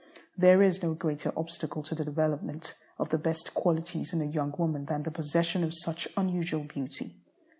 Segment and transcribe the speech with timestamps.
[0.35, 4.51] There is no greater obstacle to the development of the best qualities in a young
[4.57, 7.17] woman than the possession of such unusual beauty.